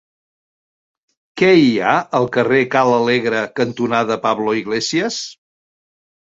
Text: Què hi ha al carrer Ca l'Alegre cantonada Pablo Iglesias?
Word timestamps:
Què 1.41 1.49
hi 1.63 1.67
ha 1.87 1.91
al 2.19 2.25
carrer 2.37 2.61
Ca 2.77 2.81
l'Alegre 2.93 3.43
cantonada 3.61 4.19
Pablo 4.25 4.57
Iglesias? 4.63 5.21